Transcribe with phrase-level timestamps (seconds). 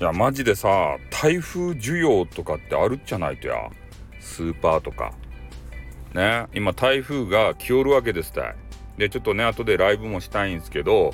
[0.00, 3.70] いやマジでさ台風需要とかってあるっちゃないとや。
[4.18, 5.12] スーパーとか。
[6.14, 8.54] ね今台風が来よるわけですたい
[8.96, 11.12] でちょっとね後でライブもしたいんですけど、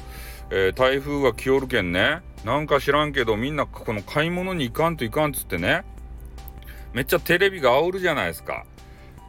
[0.51, 5.85] えー、台風が来よるけんねなんか知らんけどみんなこの買い物に行かんといかんっつってね
[6.93, 8.65] めっちゃテレビが煽るじゃないですか。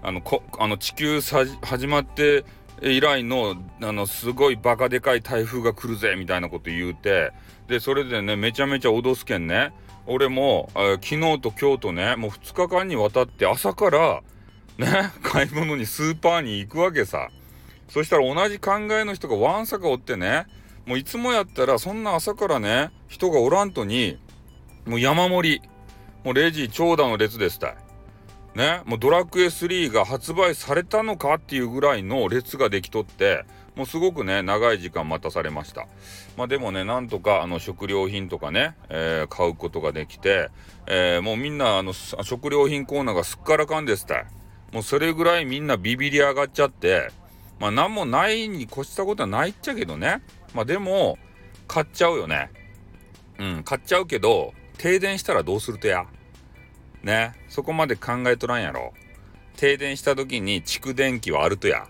[0.04, 2.46] あのこあの地球始まって
[2.82, 7.32] 以来のあのすごいバカでかい台風が来るぜみたいなこと言うて
[7.68, 9.74] でそれでねめちゃめちゃ脅すけんね。
[10.10, 14.22] 俺も、えー、昨日と今日とねもう2日間にわたって朝から
[14.78, 17.30] ね 買い物にスーパーに行くわけさ。
[17.90, 20.46] そしたら同じ考えの人がわんさかおってね
[20.86, 24.18] もういつもやったらそんな朝からね人がおらんとに
[24.86, 25.70] もう山盛り
[26.24, 27.70] もうレジ長蛇の列ですた。
[27.70, 27.87] い
[28.58, 35.88] ね、もうドラクエ3が発売されたのかっていうぐらいの列ができとって、もうすごくね、長い時間待たされました。
[36.36, 40.50] まあでもね、なんとかあの食料品とかね、えー、買うことができて、
[40.88, 44.26] えー、もうみんなあの食料品コーナーがすっからかんですたい。
[44.74, 47.12] もうそれぐらいみんなビビり上がっちゃって、
[47.60, 50.24] まあ何もないに越したことはないっちゃけどね。
[50.56, 51.20] まあでも、
[51.68, 52.50] 買っちゃうよね。
[53.38, 56.08] うん、買っちゃうけど、停電したらどうするとや？
[57.08, 57.34] ね。
[57.48, 58.94] そこまで考えとらんやろ。
[59.56, 61.88] 停電した時に蓄電器はあるとや。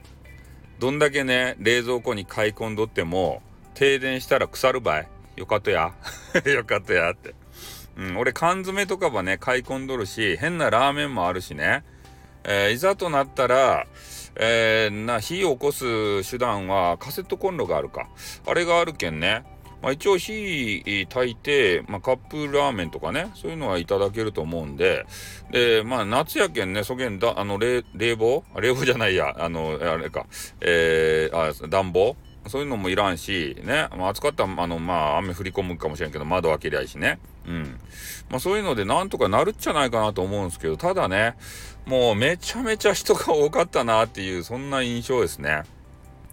[0.79, 3.41] どんだけね冷蔵庫に買い込んどっても
[3.73, 5.07] 停電したら腐るばい。
[5.35, 5.93] よかとや。
[6.45, 7.35] よかとやって。
[7.97, 11.83] うん俺缶詰とかはね買い込んどるし変なラーメンもあるしね。
[12.43, 13.87] えー、いざとなったら
[14.39, 18.07] えー、な火を起こす手段はカセットコンロがあるか。
[18.45, 19.43] あれがあるけんね。
[19.81, 25.05] まあ、一応火炊いて、まあ、カップラーメンとかね、そういうのはいただけると思うんで、
[25.51, 30.25] で、まあ、夏やけんね、そげんだ、あの、冷、冷房冷房じゃないや、あの、あれか、
[30.61, 32.15] えー、あ、暖房
[32.49, 37.19] そういうのもいらんし、ね、まあ、暑かったら、あの、まあ、雨降り込むかもしれんけど、窓開けりゃいいしね。
[37.47, 37.79] うん。
[38.29, 41.35] まあ、そういうので、なんとかなるっちゃないかなと思うんですけど、ただね、
[41.85, 45.63] もうめちゃめちゃ人が多かったなっていう、そんな印象ですね。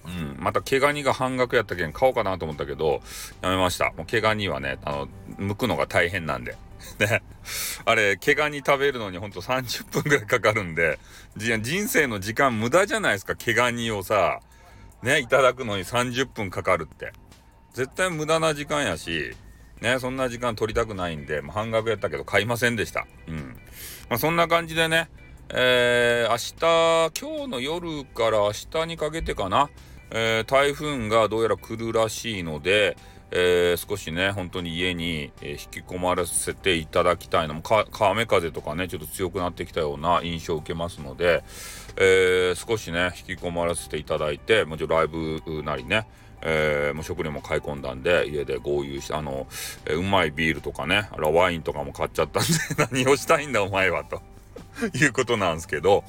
[0.06, 3.00] うん、また毛ガニが半額やったけん買おうかなと思ったけど、
[3.40, 3.92] やめました。
[3.96, 6.56] もう毛ガニはね、あの、剥くのが大変なんで。
[7.00, 7.22] ね。
[7.84, 10.98] あれ、毛ガニ食べるのにほんと30分ぐらいかかるんで、
[11.36, 14.40] 人生の時間無駄じゃないですか、毛ガニをさ、
[15.02, 17.12] ね、いただくのに30分かかるって。
[17.72, 19.36] 絶対無駄な時間やし、
[19.80, 23.06] ね、そんな時間取りたくないんで、まあ、半額やったけど買いませんでした。
[23.26, 23.60] うん。
[24.08, 25.08] まあ、そんな感じでね、
[25.50, 29.68] えー、明日、今日の夜から明日にかけてかな、
[30.10, 32.96] えー、台風がどうやら来るらしいので、
[33.36, 41.42] えー、少しね、本当に家に、え引き込まれせていただきたいのも、か、雨風とかね、ちょっと強くなってきたような印象を受けますので、
[41.96, 46.06] えー、少しね、引き込ませていただいて、もちろんライブなりね、
[46.42, 49.48] えー、もう食料も買い込んだんで、家で合流して、あの、
[49.86, 52.48] えー、うまいビールとかね、あらワインとかも買っちゃったんで
[53.02, 54.22] 何をしたいんだお前は、と
[54.96, 56.04] いうことなんですけど、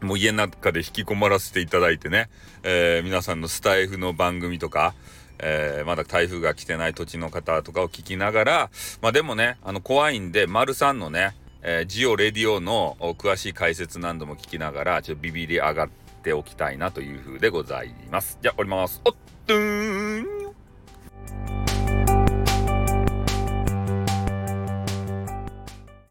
[0.00, 2.28] もう家の中で引きこもらせていただいてね、
[2.62, 4.94] えー、皆さんのスタイフの番組とか、
[5.38, 15.88] えー、まだ台風が来てない土地の方とかを聞きながら、まあでもね、あの怖いんで、丸さんのね、えー、ジオレディオの詳しい解説何度も聞きながら、ちょっとビビり上がっ
[16.22, 18.38] ておきたいなという風でございます。
[18.42, 19.00] じゃあ、降ります。
[19.04, 19.14] おっ
[19.46, 19.83] とーん